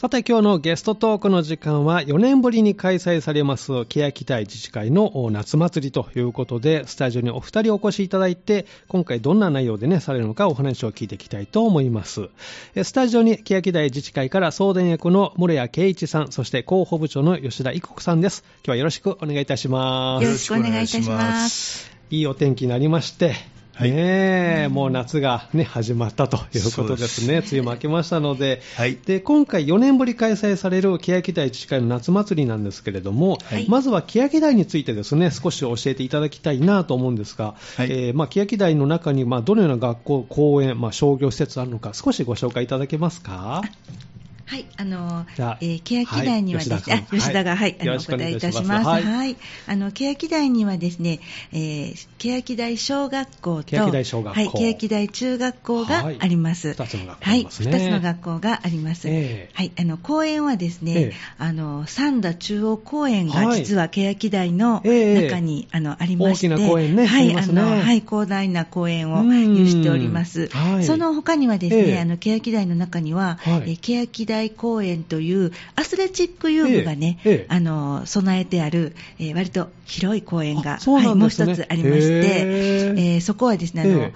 [0.00, 12.30] さて今日のゲストトークの時間は4年ぶりに開催されます欅台自治会の夏祭りということでスタジオにお二人お越しいただいて今回どんな内容でねされるのかお話を聞いていきたいと思います。
[12.82, 18.42] スタジオに欅台自治会から送電役の室谷圭一さんそして広報部長の吉田育子さんです。
[18.42, 20.24] 今日はよろしくお願いいたします。
[20.24, 21.90] よろしくお願いいたします。
[22.08, 23.34] いいお天気になりまして
[23.80, 43.62] はい、ねもう夏が、ね、始まったということですね、梅雨も明けましたので、はい、で今回、4年ぶり開催される欅台自治会の夏祭りなんですけれども、はい、まずは欅台についてですね少し教えていただきたいなと思うんですが、はい、えー、まあ、欅台の中に、まあ、どのような学校、公園、まあ、商業施設あるのか、少しご紹介いただけますか？
[44.50, 45.26] はい、あの、
[45.60, 48.84] えー、欅台にはですね、はい、吉田が、はい、あの、お答えいたします。
[48.88, 49.36] はい、はい、
[49.68, 51.20] あの、欅台にはですね、
[51.52, 54.40] えー、欅台小学校と、欅台小学校。
[54.40, 56.74] はい、欅台中学校があります。
[56.74, 59.08] 二、つの学校はい、二つの学校があります。
[59.08, 67.06] えー、はい、あの、公園はですね、えー、あの、三田中央公園が実は欅台の中に、あの、ありまして、大きな公園ね。
[67.06, 70.48] はい、あの、はい、広大な公園を有しております。
[70.48, 82.44] はい、その他にはですね、あの、欅台の中には、はい、欅台公園というアスレチック遊具がね、ええあの備えてある、えー、割と広い公園が、ね、はい、もう一つありまして、
[82.96, 84.10] えー、そこはですねあの、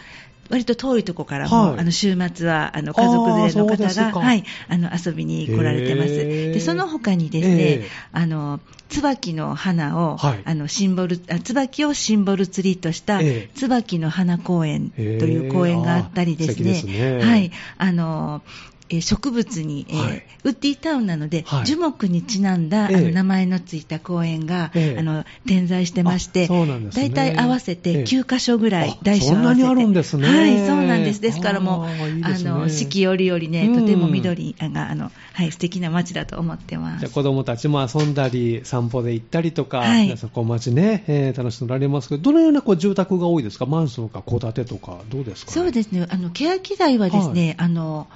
[0.51, 6.09] 割と遠いところからも、はい、あの週末はあの家族連れの方が、はい、あの遊びに来られてます。
[6.15, 13.21] でその他にですね、あの椿の花を、はい、あのシンボルあ椿をシンボルツリーとした
[13.55, 17.19] 椿の花公園という公園があったりですね、すね。
[17.23, 18.43] はい、あの
[18.91, 29.67] え植物に、えーはい、ウッディタウンなので、はい、樹木にちなんだ、えー、名前のついた公園が、えー、あの点在してまして、大体、ね、合わせて9箇所ぐらい、大小合わせて。
[29.67, 30.29] あるんですね。
[30.29, 31.21] はい、そうなんです。
[31.21, 31.89] ですからもう、あ、
[32.31, 37.01] ね、の四季折々ね、とても緑が、あの、はい、素敵な街だと思ってます。
[37.01, 43.65] じゃ子供たちも遊んだり、散歩で行ったりとか、はい、そこ街ね、えー、楽しんでられますけど、どのようなこう住宅が多いですか？
[43.67, 46.07] マンションか戸建てとか、どうですか、ね、そうですね。
[46.11, 48.09] あの、欅台はですね、はい、あの、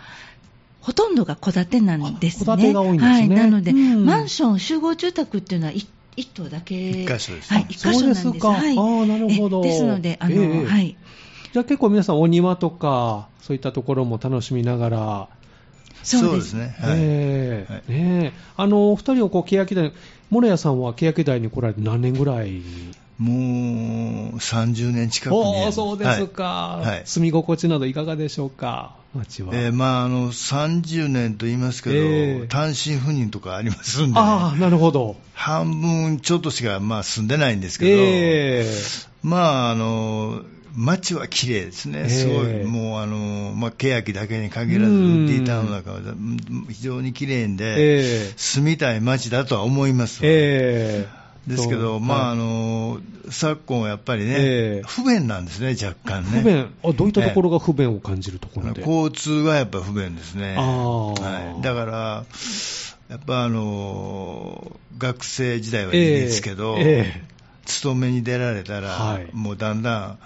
[0.80, 2.46] ほとんどが戸建てなんですね。
[2.46, 3.10] 戸建てが多いんですね。
[3.10, 5.88] はい、なので、うん、マンション、集合住宅っていうのは一
[6.34, 6.90] 棟だけ。
[6.90, 8.22] 一箇所です、はい、一箇所なんです。
[8.22, 8.48] そうですか。
[8.48, 9.62] はい、ああ、なるほど。
[9.62, 10.96] ですので、あの、えー、はい。
[11.52, 15.28] じゃあ結構皆さんお庭とか、そういったところも楽しみながら、
[16.02, 16.76] そうですね。
[16.80, 16.96] はい。
[16.98, 19.92] えー、はい、ねあの、お二人をこう、欅台、
[20.30, 22.62] 諸屋さんは欅台に来られて何年ぐらい？
[23.18, 25.66] もう30年近くに。
[25.66, 29.52] おそうですか、はい、住み心地などいかがでしょうか、町は。
[29.54, 35.16] えー、まあ、あの、30年と言いますけど、えー、単身赴任とかありますんで、ね、ああ、なるほど。
[35.34, 40.42] 半分ちょっとしか、まあ、住んでないんですけど、えー、まあ、あの、
[40.76, 46.00] 街は綺麗ですね、すごい、もうあの、まあ、欅だけに限らず、ウッディタウンの中は
[46.68, 50.20] 非常に綺麗で、えー、住みたい街だとは思います。
[50.22, 51.17] えー
[51.48, 53.00] ですけど、まあ、あの、
[53.30, 56.40] 昨今はやっぱりね、えー、不便なんですね、若干ね。
[56.42, 56.74] 不便。
[56.84, 60.56] あ、どういったところが不便を感じるところで、交通がやっぱ不便ですね。
[60.56, 62.24] はい、だから、
[63.08, 67.22] やっぱあの、学生時代はいいですけど、えーえ。
[67.64, 70.18] ー、勤めに出られたら、はい、もうだんだん、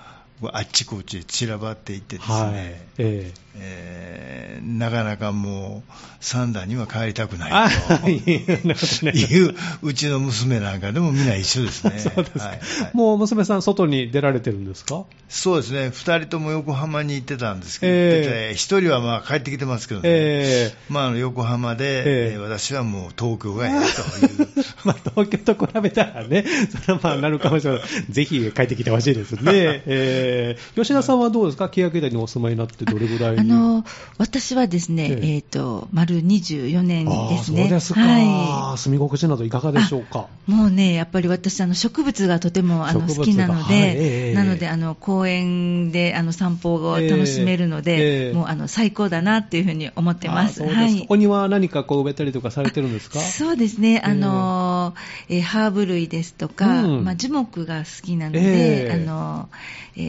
[0.53, 2.53] あっちこっち散らばっていってですね、はい。
[2.99, 7.71] えーえー、なかなかもう、三段には帰りたくない
[8.01, 11.99] という、うちの娘なんかでもみんな一緒ですね。
[12.01, 12.61] そうですはいはい、
[12.95, 15.05] もう娘さん、外に出られてるんですか？
[15.29, 23.87] そうですね、二人とも横浜に行ってたんですけど、えー、一人はまあ帰ってきてますけどね、えー、まあ、横浜で、えー、私はもう東京がやと
[24.27, 24.49] いう。
[24.85, 29.43] まあ東京と比べたらね、それはまあなるかもしれない、ぜひ帰ってきてほしいですね。
[29.87, 30.32] えー、
[30.75, 33.39] 吉田さんはどうですか、欅台にお住まいになってどれぐらい？
[33.39, 33.85] あの
[34.19, 37.63] 私はですね、えー、えーと丸24年ですね。
[37.63, 40.27] そうですか、はい、住み心地などいかがでしょうか？
[40.47, 50.63] もうね、やっぱり私、あの植物がとてもあの好きなので、はいえー、なのであの公園であの散歩を楽しめるので、えー、もうあの最高だなっていうふうに思ってます。
[50.63, 53.21] はい、お庭何かこう植えたりとかされてるんですか？
[53.21, 54.95] そうですね、あの、
[55.29, 59.49] えー、ハーブ類ですとか、うん、まあ樹木が好きなので、あの、
[59.97, 60.03] えー、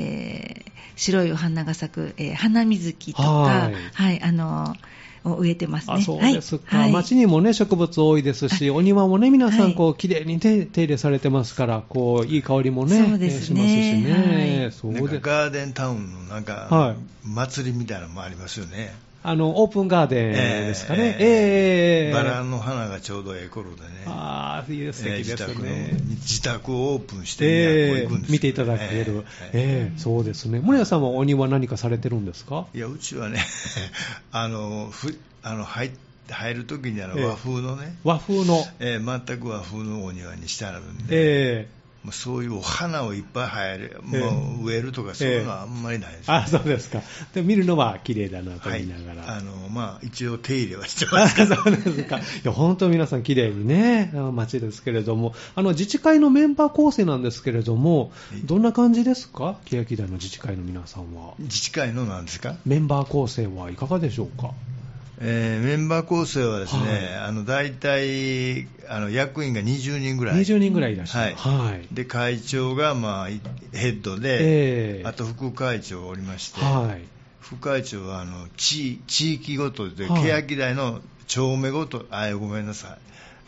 [0.96, 4.76] 白いお花が咲く、えー、花水木とか、はい、はい、あの
[5.26, 6.02] を植えてますね。
[6.02, 6.78] そうですか。
[6.78, 14.62] はい、街にもね、植物多いですし、お庭もね、皆さん、こう、綺麗に手手入れされてますから、こう、いい香りもね、そうですねしますしね。
[14.62, 16.96] はい、そうでガーデンタウンのなんか、はい、
[17.26, 18.94] 祭りみたいなのもありますよね。
[19.26, 20.34] あの、オープンガーデン
[20.68, 21.16] ですかね。
[21.18, 23.88] えー、えー、バラの花がちょうどええ頃でね。
[24.06, 29.24] ああ、いいですね、自宅自宅をオープンして、えー、見ていただける。
[29.54, 30.60] えー、えー、そうですね。
[30.60, 32.68] 森谷さんはお庭何かされてるんですか？
[32.74, 33.40] いや、うちはね、
[34.34, 35.92] あの、ふあの入
[36.30, 47.02] 入るときにあの和風のね、和風の、えー、全く和風のお庭にしてあるんで、えーもうそういうお花をいっぱい生える、えー、もう植えるとか、そういうのはあんまりないです、ね、あそうですか、
[47.34, 51.36] で見るのは綺麗だなと思いながら、はい、あのまあ、一応、手入れはしてます。
[51.36, 52.20] けどそうですか。
[52.20, 55.34] いや本当、皆さん、綺麗にね、街ですけれども。
[55.56, 58.12] あの、自治会のメンバー構成なんですけれども、
[58.46, 61.34] どんな感じですか、欅台の自治会の皆さんは。
[61.40, 62.56] 自治会のなんですか？
[62.66, 64.52] メンバー構成はいかがでしょうか？
[65.20, 71.72] えー、メンバー構成はですね、はい、あの大体あの役員が20人ぐらい、20人ぐらいいらっしゃる、はい。
[71.72, 77.06] はい、で会長が、まあ、ヘッドで、えー、あと副会長おりまして、はい、
[77.40, 82.98] 副会長はあの地地域ごとで、欅台の町目ごと、あごめんなさい、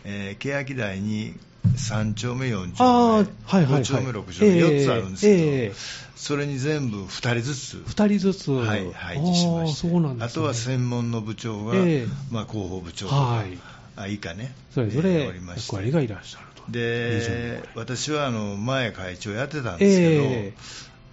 [0.06, 1.34] えー、欅台に
[1.66, 13.58] 3丁目、4丁目、はいはいはい、5丁目、6丁目、えー、4つあるんですけど、えーそれに全部2人ずつ、2人ずつ、はい、配置しまして、あ,、ね、あとは専門の部長が、えー、まあ、広報部長とか、はい、
[13.96, 16.72] あ以下ね、それぞれ役割がいらっしゃると。
[16.72, 20.54] で私はあの前、会長やってたんですけど、え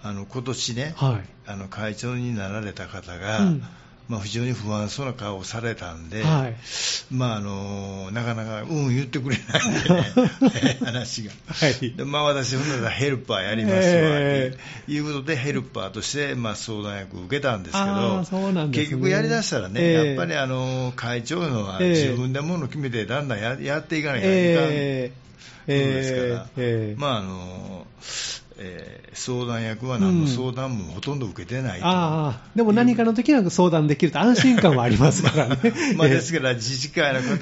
[0.03, 3.63] ー、あの今年ね、はい、あの会長になられた方が、うん
[4.09, 6.55] まあ、非常に不安そうな顔をされたんで、はい、
[7.09, 9.73] まあ、あのなかなか、うん言ってくれないん
[10.51, 11.31] でね、 話が。
[11.47, 24.37] はい、でまあ、私、ほんならヘルパーやりますわ、えー、いうことで、ヘルパーとして、まあ、相談役を受けたんですけど、ね、結局やりだしたらね、えー、やっぱりあの会長のは自分でもの決めて、だんだんややっていかないといかん。
[24.69, 25.23] えー
[25.65, 27.87] ですから、えー、まああの
[28.57, 35.57] えー、相談役は何の相談もほとんど受けてない、うん、あでも何かの時は相談できると安心感はありますからね。
[35.97, 37.37] まあ、ですから、自治会の方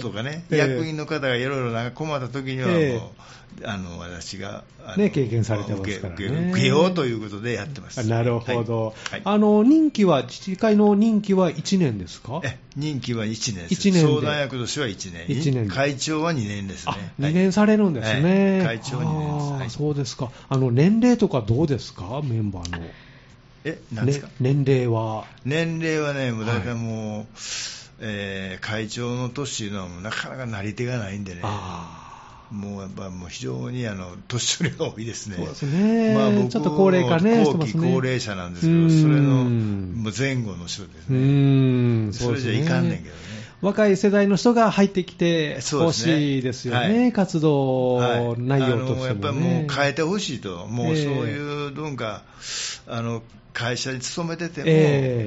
[0.00, 4.64] とかね、えー、役員の方がいろいろ困った時にはもう、えーあの私が
[4.96, 8.08] ね、経験されてますからね受けようということでやってます。
[8.08, 12.40] なるほど、はい、あの任期は、自治会の任期は1年ですか？
[12.44, 13.88] え任期は1年です。
[13.88, 15.26] 1年相談役としては1年。
[15.26, 17.12] 1年会長は2年ですね。
[17.20, 18.62] 2年されるんですね。
[18.64, 19.76] 会長は2年です。
[19.76, 20.30] そうですか。
[20.48, 22.20] あの、年齢とかどうですか？
[22.24, 22.84] メンバーの。
[23.64, 25.24] え、なんですか、ね、年齢は。
[25.44, 27.26] 年齢はね、もう大体もう、はい、
[28.00, 31.40] えー、会長の年いうのはなかなかなり手がないんでね。
[31.42, 32.04] あ
[32.50, 36.14] もうやっぱもう非常にあの年寄りが多いですね、そうですね。
[36.14, 39.44] まあ、僕ちょっと高齢化ね、後期高齢者なんですけど、それの
[40.16, 43.20] 前後の人ですね、それじゃいかんねんけどね。
[43.60, 52.22] 若い世代の人が入ってきてほしいですよね、ねはい、活動内容としても、ね、やっぱりもう変えてほしいと、もうそういう文化、
[52.86, 53.22] えー、あの
[53.52, 54.66] 会社に勤めてても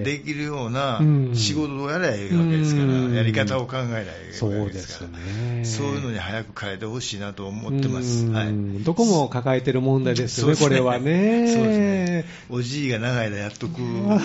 [0.03, 1.01] できるような
[1.33, 4.05] 仕事をやればいいわけですから、やり方を考えない
[4.39, 11.53] といわけですから、ね、そういうのに早く変えてほしいなと思ってます、はい、どこも抱えてる問題ですよね、これはね。
[11.53, 12.25] そうですね。
[12.49, 14.19] おじいが長い間やっとく、 まあ、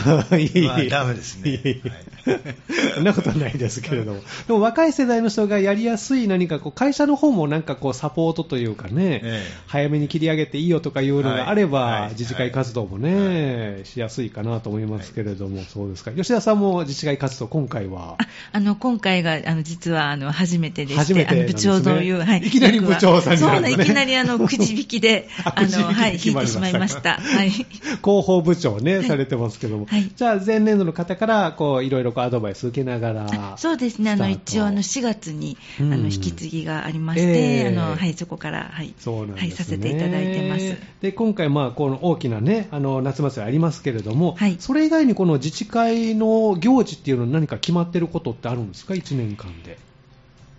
[0.85, 1.81] だめですね。
[2.95, 16.13] そんなことはないですけれども、 でも若い世代の人がやりやすい何かこう会社の方もなんかこうサポートというかね、ええ、早めに切り上げていいよとかいうのがあれば、自治会活動もね、はい、しやすいかなと思いますけれども、そうですか。
[16.13, 18.19] 吉田さんも自治会活動、今回は？
[18.53, 27.15] あの今回があの実はあの初めてでして、初めて、ね、部長という、はい、いきなり部長さんになる、ね、そういきなりあのくじ引きで、 あのはい、引いてしまいました。
[27.15, 27.67] はい、広
[28.03, 34.11] 報部長ね、されてますけども、はい、じゃあ前年度の方からこういろいろアドバイス受けながら、そうですね。
[34.11, 40.77] あの一応あの4月に、あの引き継ぎがありまして、えー、あのはい、そこからはい、そうなんですね、はい、させていただいてます。
[41.01, 49.79] で今回まあこの大きなねあの夏祭りありますけれども、はい、それ以外にこの自治会の行事っていうのは何か決まってることってあるんですか？1年間で。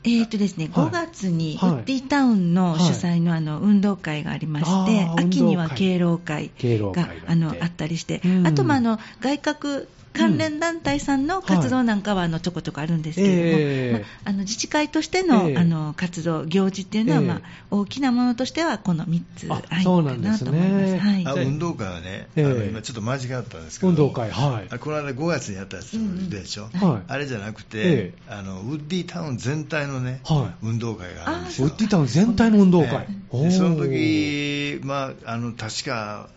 [0.03, 20.45] えーとですね、5月にウッディタウンの主催のあの運動会がありまして、秋には敬老会があのあったりして、あともあの外郭関連団体さんの活動なんかはあのちょこちょこあるんですけれども、えー、まあ、あの自治会としてのえー、あの活動、行事っていうのは、まあ、大きなものとしてはこの3つあるかなと思います。
[20.45, 20.99] ね。
[20.99, 25.91] はい、あ運動会はね、あの今ちょっと間違ったんですけど、運動会、はい、この間5月にやったやつ
[26.29, 31.67] でしょ、うん、あれじゃなくて、あのウッディタウン全体のね、はい、運動会があるんですよ。
[31.67, 33.07] ウッディタウン全体の運動会。
[33.51, 36.29] その時、まあ、あの確か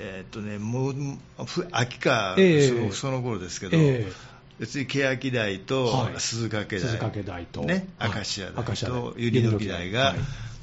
[0.00, 0.94] えー、っとね、もう
[1.72, 4.12] 秋か、えー、その頃ですけど、えー、
[4.60, 10.14] 別に欅台と鈴掛台、鈴掛台と、ね、明石家台と百合の木台が、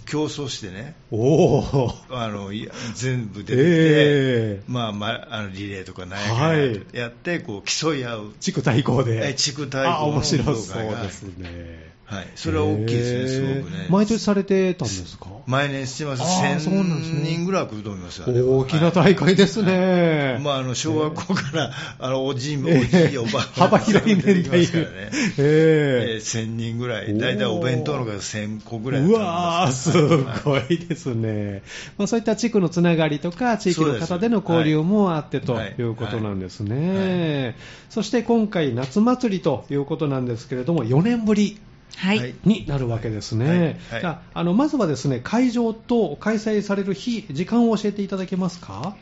[0.06, 2.52] 競争してね、おあの
[2.94, 8.34] 全部出てて、えー、まあまあ、あのリレーとか何ややって、こう競い合う。
[8.40, 9.34] 地区対抗で。
[9.34, 11.95] 地区対抗の面白そうですね。
[12.06, 13.88] はい、それは大きいですね、すごくね。
[13.90, 15.26] 毎年されてたんですか？
[15.48, 20.34] 毎年してます、1000人ぐらい来ると思いますよ、ね、大きな大会ですね。
[20.34, 29.92] はい、まあ、あの小学校から、あのおじい、おじい、おばあ、 幅広い年代 からね、えー、1000人ぐらい、大体お弁当のが1000個ぐらいうわー、す
[30.44, 31.64] ごいですね、
[31.98, 35.82] まあ、そういった地区のつながりとか、地域の方での交流もあってとい。
[35.82, 37.56] うことなんですね。
[37.90, 41.58] そして今回、夏祭りということなんですけれども、4年ぶり。
[41.98, 43.80] はい、になるわけですね。
[43.90, 48.96] はい、じゃあのまずはですね会場と開催される日、時間を教えていただけますか？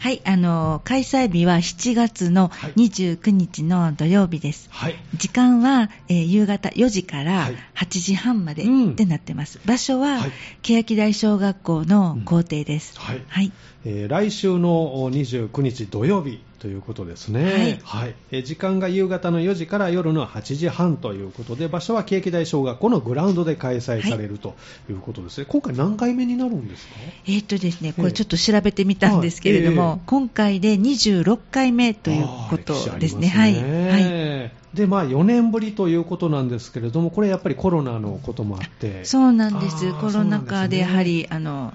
[0.00, 4.68] はい、あの開催日は7月の29日の土曜日です。
[4.72, 9.60] はい、時間は、えー、夕方4時から8時半までってなってます。
[9.62, 12.94] うん、場所は、はい、欅台小学校の校庭です。
[12.96, 13.24] うん、はい。
[13.28, 13.52] はい、
[13.84, 24.54] えー、来週の29日土曜日ということですね、はい、はい、え時間が夕方の4時から夜の8時半ということで場所は景気大小学校のグラウンドで開催されると
[24.88, 26.94] いうことですね、はい、今回何回目になるんですか？
[27.26, 29.90] えー、っとですねこれちょっと調べてみたんですけれども、はい。
[29.90, 33.26] えー、今回で26回目ということですね。
[33.26, 34.52] はい、はい。
[34.72, 41.74] でまあ、4年ぶりということなんですけれども、これやっぱりコロナのこともあって、そうなんです、コロナ禍でやはり、あの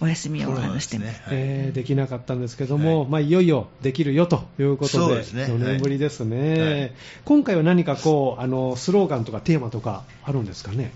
[0.00, 3.08] お休みをあのしてね、えー、できなかったんですけども、はい。
[3.08, 6.92] まあ、いよいよできるよということで、でね、4年ぶりですね、はい、
[7.24, 10.92] 今回は何かこうあのスローガンとかテーマとかあるんですかね？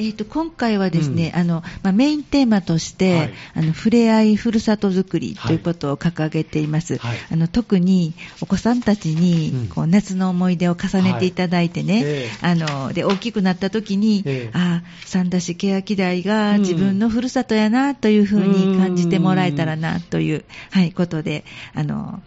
[0.00, 12.02] えーと、今回はですね、うん、あのまあ、メインテーマとして、はい、あのふれあいふるさとづくりということを掲げています、はい、あの特にお子さんたちに、うん、こう夏の思い出を重ねていただいてね、はい。
[12.04, 12.54] えー、あ
[12.86, 22.22] ので大きくなった時に、えー、あ三田市欅台が自分のふるさとやなというふうに感じてもらえたらなという、はい、ことであの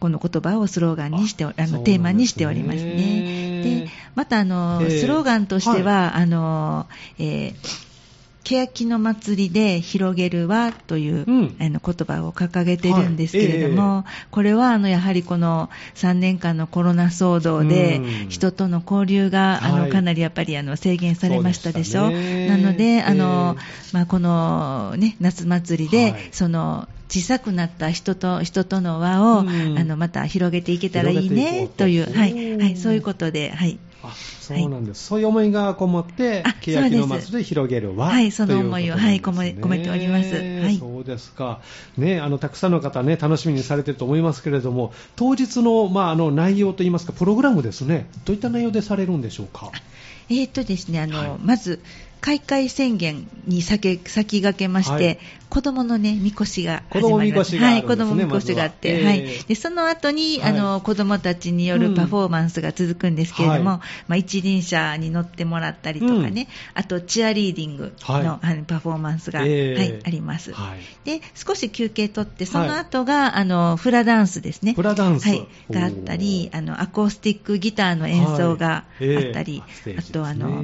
[0.00, 3.62] この言葉をスローガンにしてあの、テーマにしておりますね。
[3.84, 6.86] でまたあの、スローガンとしては、あの
[7.18, 7.88] えー
[8.48, 14.04] 欅の祭りで広げるはという、うん、あの言葉を掲げているんですけれども、はい。
[14.06, 22.10] えー、これはあのやはりこの3年間のコロナ騒動で人との交流が、あのかなりやっぱりあの制限されましたでしょ？
[22.10, 31.88] なのであの、えー、まあ、この、ね、夏祭りで、はい、その小さくなった人と人との輪を、うん、あのまた広げていけたらいいねと。
[31.88, 41.62] いう、はいはい、そういうことで、はい、あそうなんです、はい、そういう思いがこもって、欅の松で広げる輪はい、その思いを、ね、はい、込め込めております、はい、そうですか、
[41.96, 49.72] ね、あのたくさんの方、ね、楽しみにされていると思いますけれども、当日の,、まあ、あの内容といいますか、プログラムですね、どういった内容でされるんでしょうか？
[50.28, 51.80] えーとですねあの、はい、まず
[52.20, 57.56] 開会宣言に先先駆けまして、はい、子供のね、みこしが始まります。
[57.56, 59.12] はい、子供みこしがあって、は。
[59.14, 59.26] い。
[59.46, 70.52] で、その後に、はい、あの、子供たちによるパフォーマンスが続くんですけれども、うん、まあ、一輪車に乗ってもらったりとかね、うん、あと、チアリーディングの、はい、パフォーマンスが、えー、はい、あります。
[70.52, 74.74] はい、で、少し休憩取って、その後が、あの、フラダンスですね。
[74.74, 75.28] フラダンス。
[75.28, 80.62] はい、があったり、あの、アコースティックギターの演奏があったり、えー、あと、あの、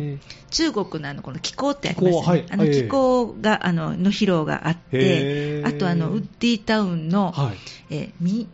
[0.50, 2.20] 中国のあの、この気候ってありますね。
[2.26, 7.56] はい、あの、気候が、あの、の披露があって、あとあのウッディタウンの、はい、
[7.94, 8.46] えー、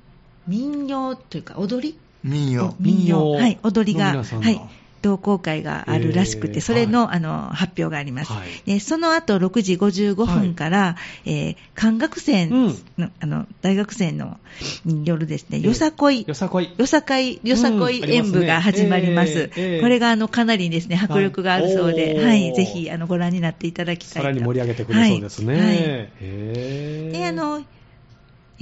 [0.47, 1.97] 民謡というか踊り？
[2.23, 2.75] 民謡。
[2.81, 3.31] 民謡。
[3.31, 4.61] はい踊りがはい
[5.03, 12.67] 同好会があるらしくて、それのはい、あの発表があります、はい、でその後6時55分から、はい、えー、漢学生の
[12.99, 14.39] うん、あの大学生の
[14.85, 15.61] によるですね。
[15.61, 16.25] よさこい。
[16.27, 16.71] よさこい。
[16.77, 22.55] よさこいよさこい演舞が始まります、うんね、これがあのかなりですね迫力があるそうで、はい。
[22.55, 24.21] ぜひあのご覧になっていただきたいと。
[24.21, 27.13] さらに盛り上げてくれそうですね、はい。
[27.13, 27.63] であの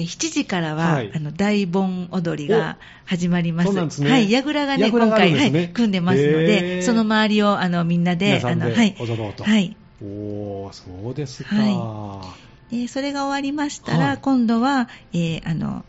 [0.05, 3.73] 7時からは、はい、あの大盆踊りが始まります。
[3.73, 9.45] そうすね、はい、櫓がね、がね今回、はい、組んでますので、その周りをあのみんなで、あの、はい、踊ろうと。
[9.45, 9.77] はい。
[10.01, 11.57] おそうですか。
[11.57, 12.35] は
[12.71, 12.87] い。
[12.89, 15.85] それが終わりましたら、はい、今度は、えー、あの、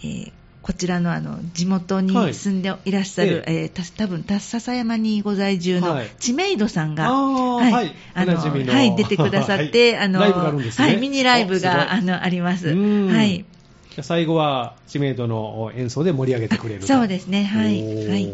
[0.00, 0.32] えー
[0.62, 10.70] こちらのあの地元に住んでいらっしゃる、はい、えー、た多分笹山にご在住の知名度さんが、はい、はい、あのはい、出てくださって、 あの、ね。
[10.76, 12.68] はい、ミニライブがあのあります。
[12.68, 13.44] はい。
[14.00, 18.32] 最後は知名度の演奏で盛り上げてくれるそうですね、はい、はい、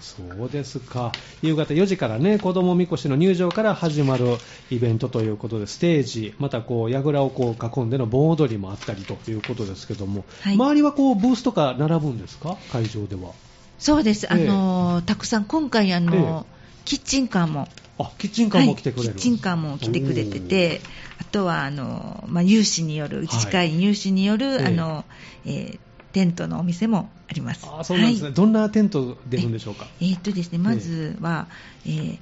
[0.00, 4.24] そうですか、夕方4時からね、子どもみこしの入場から始まる
[4.70, 13.32] イベントということで、ステージ、またこう櫓をこう囲んでの盆踊りもあったりということですけども、はい、周りはこうブースとか並ぶんですか、会場では。
[13.78, 16.44] そうです、あの、えー、たくさん、今回あの、えー、
[16.84, 17.68] キッチンカーも。
[17.98, 20.82] あキッチンカーも来てくれる、はい、キッチンカーも来てくれてて
[21.18, 25.04] あとはあの、まあ、有志による自治会有志による、はい、あの
[25.44, 25.78] えー
[26.12, 27.66] テントのお店もあります。
[27.70, 29.86] あそうなんですね、はい、どんなテント出るんでしょうか？
[30.00, 31.46] えー、っとですね、まずは、
[31.84, 32.18] えー、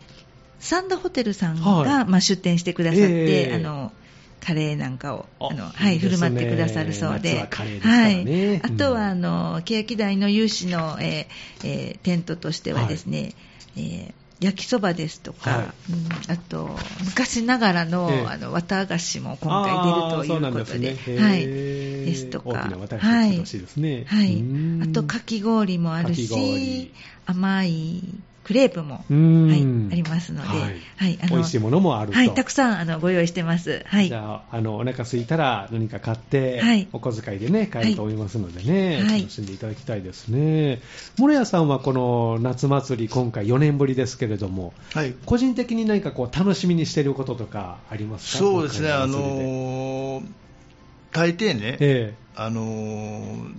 [0.58, 3.92] サンダホテルさんが、はい、まあ、出店してくださって、えー、あの
[4.40, 7.48] カレーなんかをあの、はい、振る舞ってくださるそうで、は
[7.82, 13.34] はい、あとはあの欅台の有志の、えーえー、テントとしてはですね、はい、
[13.76, 16.68] えー焼きそばですとか、はい、うん、あと
[17.06, 24.44] 昔ながらのえあの綿菓子も今回出るということで、でね、はい、ですとか、はい、はい、
[24.82, 26.92] あとかき氷もあるし、
[27.24, 28.02] 甘い
[28.44, 32.18] クレープも、はい、ありますので、はい、はい、あの美味しいものもあると。
[32.18, 33.82] はい、たくさんあのご用意してます。
[33.86, 34.08] はい。
[34.08, 40.80] じゃあ、あのお腹空いたら何か買って、はい、お小遣いでね、買えると思いますのでね、はい、楽しんでいただきたいですね。
[41.18, 48.38] 諸屋さんはこの夏祭り、今回4年ぶりですけれども、はい、個人的に何かこう楽しみにしていることとかありますか？
[48.38, 50.26] そうですね、あのー、
[51.12, 53.54] 大抵ね、ええ、あのー、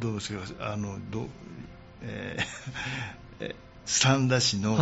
[0.00, 1.26] どうですか、あのど
[2.02, 3.54] えー、
[3.86, 4.78] 三田市の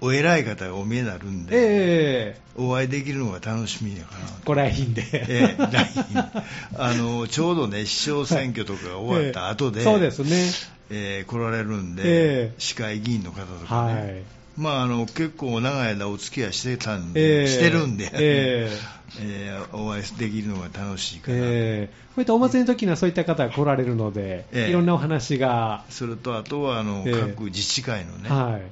[0.00, 6.42] お偉い方がお見えになるんで、えー、お会いできるのが楽しみやかなこれは LINE で、えー、
[6.78, 10.50] あのちょうどね市長選挙とかが終わった後で、えー、そうですね、
[10.90, 14.22] えー、来られるんで、えー、市会議員の方とかね、はい。
[14.56, 25.84] まあ、あの結構長い間お付き合いしてたんで、えー、してるんで、えーえー、お会いできるのが楽しいかな、えー、こういったお祭りの時にはそういった方が来られるので、えー、いろんなお話が。
[25.90, 28.62] それとあとはあの、各自治会のね、はい。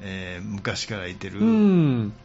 [0.00, 1.40] えー、昔からいてる、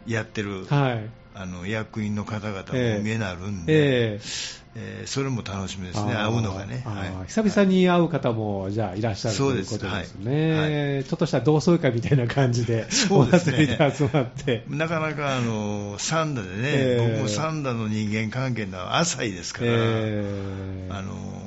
[0.07, 10.93] やってる、はい、あの役員の方々も見えなるんで、えーえー、それも楽しみですね、会うのがね、はい、久々に会う方もじゃあいらっしゃるということですね、はい。
[10.95, 14.63] はい、ちょっとした同窓会みたいな感じで、お祭りで集まって。
[14.67, 21.46] なかなかあのサンダでね、えー、僕もサンダの人間関係の浅いですから、えー、あの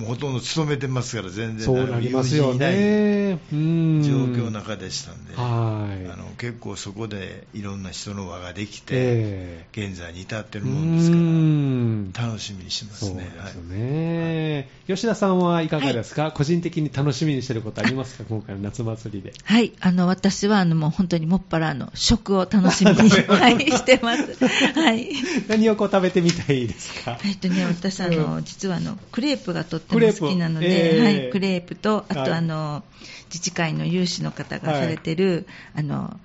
[0.00, 3.38] もうほとんど勤めてますから、全然そうなりますよね。
[3.50, 6.10] 状況の中でしたんで、はい。
[6.10, 11.10] あの結構そこでいろんな人の輪ができて、えー、現在に至ってるもんです
[12.14, 13.30] から、楽しみにしますね。
[13.36, 19.34] そうですね、はい、吉田さんはいかがですか、はい、個人的に楽しみにしていることありますか、 今回の夏祭りで。
[19.44, 24.22] はい、あの私はあのもう本当にもっぱらの食を楽しみに、はい、してます。
[24.74, 25.10] はい、
[25.48, 27.18] 何をこう食べてみたいですか？
[27.26, 36.20] えっとね、私あの、実はあのクレープがとっても好きなので、えー、はい、クレープとあとあの、はい、自治会の有志の方がされてる、はい、あの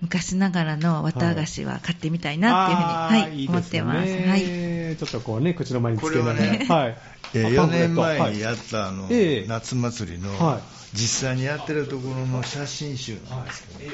[0.00, 4.12] 昔ながらの綿菓子は買ってみたいなっていうふうに、はいはい、思ってます。
[4.12, 6.96] はい、ちょっとこうね、口の前につけながら、ね、 はい。
[7.32, 13.90] えー、4年前にやったあの、えー、夏祭りの、はい、実際にやってるところの写真集なんですけど、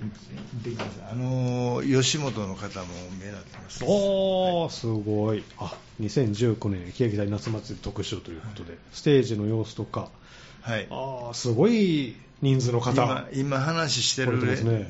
[0.00, 0.10] はい
[0.64, 2.86] えーあの吉本の方も
[3.20, 3.84] 目立ってます。
[3.84, 5.44] おー、すごい。
[5.58, 10.08] あ、2019年、欅台夏祭り特集ということで、はい、ステージの様子とか、
[10.62, 10.86] はい。
[10.90, 13.02] あー、すごい人数の方。
[13.02, 14.40] 今今話してる、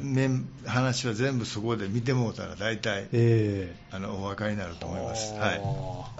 [0.02, 5.60] ね、話は全部そこで見てもうたら大体、えー、あのお分かりになると思います、はい、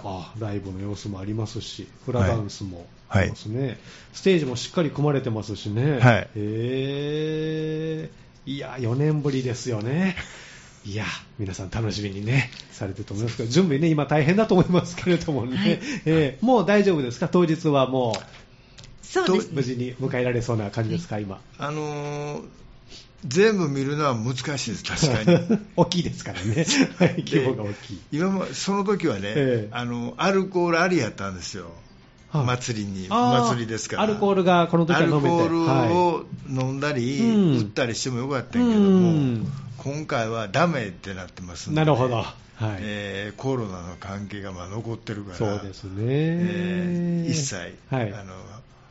[0.03, 2.85] あライブの様子もありますしフラダンスも。
[3.09, 3.77] ありますね、はい、
[4.13, 10.15] ステージもしっかり組まれてますしね、はい、えー、いや4年ぶりですよね。
[10.85, 11.05] いや、
[11.39, 19.05] 皆さん楽しみにね、されてると思いますけど、準備ね、今大変だと思いますけれどもね、はい、えー、もう大丈夫ですか、当日はもう。
[19.05, 21.39] そうです、ね、無事に迎えられそうな感じですか、今？
[21.57, 22.43] あのー
[23.25, 25.59] 全部見るのは難しいです、確かに。
[25.77, 26.65] 大きいですからね、
[26.99, 28.01] 規模が大きい。
[28.11, 31.71] 今もその時はね、えー、あのアルコールありやったんですよ、
[32.41, 34.03] 祭りに、祭りですから。
[34.03, 35.27] アルコールがこの時は飲めて。
[35.27, 39.45] アルコールを飲んだり、はい、売ったりしてもよかったけども、
[39.77, 42.15] 今回はダメってなってますんで、なるほど。
[42.15, 42.77] はい。
[42.81, 47.55] えー、コロナの関係がまあ残ってるから、そうですね、えー、一切、
[47.89, 48.33] はい、あの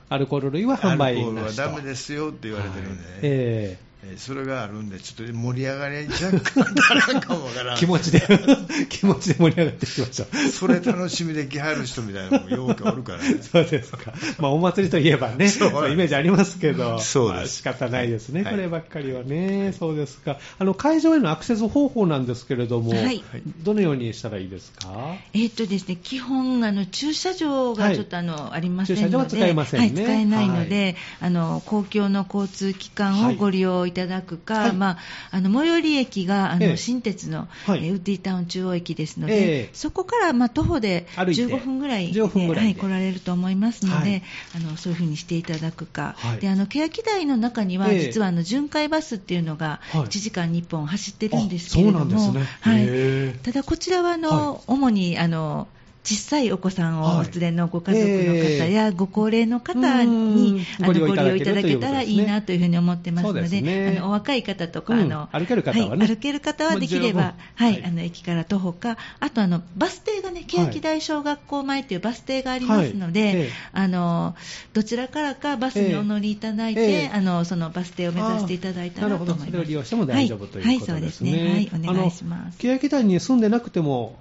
[0.08, 6.64] アルコール類は販売アルコールはダメですよって言われてるんで、ね、はい、えーそれがあるんで、ちょっと盛り上がり若干
[6.96, 7.78] 足らんかもわからん。
[7.78, 8.20] 気持ちで、
[8.90, 10.48] 気持ちで盛り上がっていきましょう。
[10.50, 13.38] それ楽しみで来はる人みたいなのもようけおるからね。
[13.52, 14.12] そうですか。
[14.38, 17.58] まあ、お祭りといえばね、そうイメージありますけど、そうです。
[17.58, 19.64] 仕方ないですね、はい、こればっかりはね。
[19.66, 20.38] はい、そうですか。
[20.58, 23.22] あの、会場へのアクセス方法なんですけれども、はい、
[23.62, 25.14] どのようにしたらいいですか？
[25.32, 29.86] えっ、とですね、基本、あの、駐車場がちょっとあの、ありませんので、駐車場は使えませんね。
[29.86, 34.98] はい、使えないので、あの、公共の交通機関をご利用いいただくか、はい、まあ、
[35.30, 42.22] あの最寄り駅があの、えー、新鉄の、はい、ウッディタウン中央駅ですので、えー、そこからまあ徒歩で15分ぐらいで。
[42.22, 42.28] は
[42.68, 44.22] い、来られると思いますので、
[44.56, 55.68] あのそういうふうにしていただくか、であの欅台の中には、実はあの巡回バスっていうのが1時間に1本走ってるんですけれども、ね、はい、ただこちらはあの、主にあの
[56.04, 66.06] 小さいお子さんをお連れのご家族の方やご高齢の方に、あのご利用いただけたらいいなというふうに思ってますので、ね、あのお若い方とか、あの歩ける方は、ね。
[66.06, 74.34] 歩ける方はできれば、はい、あの駅から徒歩か、あとあのバス停がね、欅台小学校前というバス停がありますので、あの
[74.72, 79.46] どちらからかバスにお乗りいただいて、あのそのバス停を目指していただいたらと思います。
[79.46, 81.30] それを利用しても大丈夫ということですね。
[81.32, 81.78] はい、はい、そうですね。
[81.80, 82.58] はい、お願いします。
[82.58, 84.18] 欅台に住んでなくても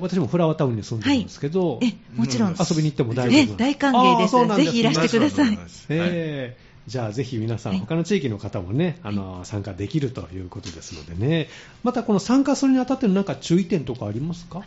[0.00, 3.56] 私もフラワータウンに住んでるんですけど、はい、えもちろん、遊びに行っても大丈夫。
[3.56, 4.56] 大歓迎です。
[4.56, 5.58] ぜひいらしてください。
[5.88, 11.48] えーじゃあぜひ皆さん、他の地域の方もね、あの参加できるということですのでね、
[11.84, 14.64] またこの参加するにあたってのなんか注意点とかありますか？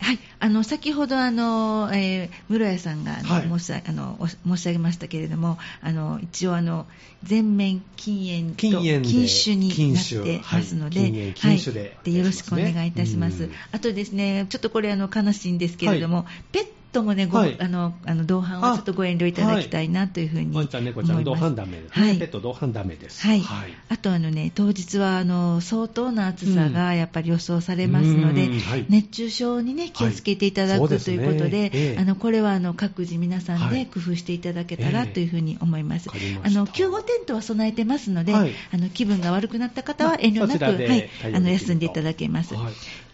[0.00, 6.86] はい、あの先ほどあの、えー、室谷さんが、はい、申しあの申し上げましたけれども、あの一応あの
[7.24, 11.58] 全面禁煙と禁酒になってますので、はい、
[12.04, 13.50] でよろしくお願いいたします。
[13.72, 20.64] あとですね、ちょっとこれあの悲しいんですけれども、ペッともね、はい、あのあの同伴はちょっとご遠慮いただきたいなというふうに思います。
[20.64, 23.26] ワンちゃん、猫ちゃん、同伴ダメです、ね、はい、ペット同伴ダメです。
[23.26, 23.40] はい。
[23.40, 36.08] はい、あとあのね、当日はあの相当な暑さがやっぱり予想されますので、うん、熱中症にね気をつけていただく、ということで、ええ、あのこれはあの各自皆さんで工夫していただけたらというふうに思います。
[36.14, 42.54] え、あの救護テントは備えてますので、あの気分が悪くなった方は遠慮なく、はい、あの休んでいただけます。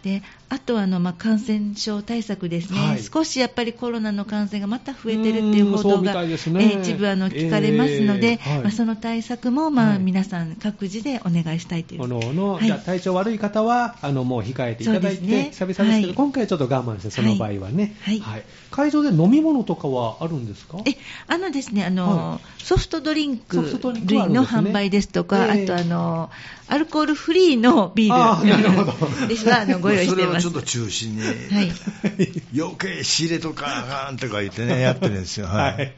[0.04, 6.30] であとあの、まあ、感染症対策ですね、はい、少しやっぱりコロナの感染がまた増えてるっていう報道が、ね。
[6.30, 12.06] えー、一部あの聞かれますので、えーはい、まあ、その対策も、まあ、皆さん各自でお願いしたいという。
[12.06, 18.22] のの、はい、じゃ体調悪い方はあのもう控えていただいて、ね、久々ですけど、今回ちょっと我慢して、その場合はね、はい。
[18.70, 20.78] 会場で飲み物とかはあるんですか？
[20.84, 26.30] えあのですねあの、ソフトドリンク類の販売ですとか、あとあの
[26.68, 30.16] アルコールフリーのビールですがあのご用意してます。
[30.16, 31.72] それをちょっと中心に、はい、
[32.58, 35.46] 余計仕入れとかあかんとか言ってね、やってるんですよ。
[35.46, 35.92] はい。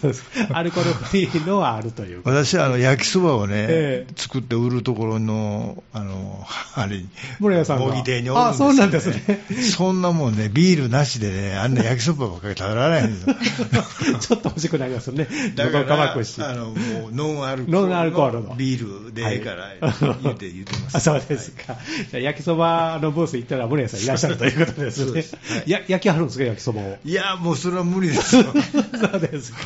[0.00, 7.02] そうですアルコールフリーのはあるという私はあの焼きそばをね、えー、作って売るところの、あの、あれ、
[7.38, 7.86] 森谷さんが。
[7.86, 9.44] 模擬亭におるんですよ、ね、あ、そうなんですね。
[9.70, 13.36] そんなもんね、ビールなしでね、あんな焼きそばばっかり食べられないんですよ。
[14.20, 15.28] ちょっと欲しくなりますよね。
[15.54, 16.14] だから、あ
[16.54, 19.72] の、もう、ノンアルコールのビールでええから、
[20.22, 20.96] 言うて、言うてます。
[20.96, 21.76] あ、そうですか。
[22.10, 25.24] じゃ焼きそばのブース行ったら、森谷さんいらっしゃるということですね。
[25.66, 26.98] や焼きはるんですか、焼きそばを？
[27.04, 28.44] いや、もうそれは無理ですよ。
[28.52, 29.58] そうですか。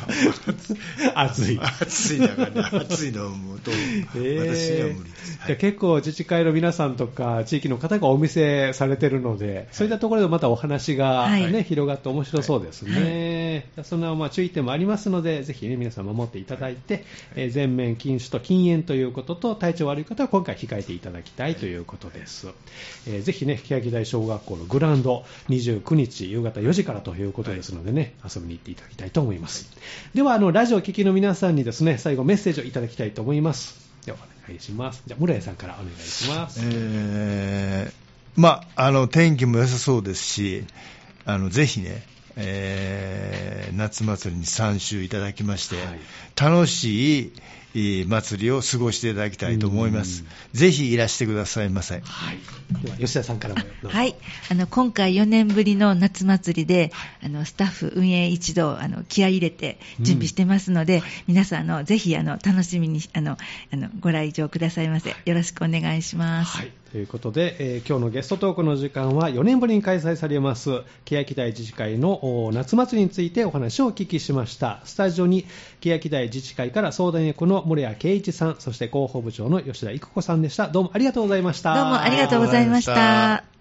[1.15, 1.61] 暑い。
[1.61, 3.75] 暑いだから、暑いのはもう、どう、
[4.17, 5.39] えー、私には無理です。
[5.47, 13.67] じゃ結構自治会の皆さんとか、地域の方がお店されてるので、そういったところでまたお話がね、はい、広がって面白そうですね。
[13.77, 22.49] はい、そんなまあ注意点もありますので、ぜひね、皆さん守っていただいて、えー、全面禁止と禁煙ということと、体調悪い方は今回控えていただきたいということです。
[23.07, 29.71] えー、ぜひね、欅台小学校のグラウンド、29日夕方4時からということですのでね、遊びに行っていただきたいと思います。
[30.14, 33.77] では、あの、ラジオを聴きの皆さんにですね、最後メッセージをいただきたいと思います。
[34.07, 35.03] では、お願いします。
[35.07, 36.61] じゃあ、村井さんからお願いします。
[36.62, 37.93] えー、
[38.40, 40.64] まあ、あの、天気も良さそうですし、
[41.25, 42.03] あの、ぜひね、
[42.37, 46.01] えー、夏祭りに参集いただきまして、はい、
[46.37, 47.33] 楽しい
[47.75, 50.25] 祭りを過ごしていただきたいと思います。
[50.53, 52.01] ぜひいらしてくださいませ。
[52.01, 52.39] はい。
[52.85, 54.15] では吉田さんからもはい。
[54.51, 63.33] あの今回4年ぶりの夏祭りで、あのスタッフ運営一同あの気合い入れて準備してますので、うん、皆さんあのぜひあの楽しみにあの
[63.73, 65.11] あのご来場くださいませ。
[65.25, 66.57] よろしくお願いします。
[66.57, 66.84] はい。
[66.94, 70.70] ということで、えー、今日のゲストトークの時間は4年ぶりに開催されます
[71.04, 74.80] 欅台自治会の夏祭りについてお話をお聞きしました。
[74.85, 75.44] スタジオに
[75.80, 80.68] 欅台自治会から相談役の森谷圭一さんそして広報部長の吉田育子さんでした。
[80.68, 81.74] どうもありがとうございました。
[81.74, 83.54] どうもありがとうございました。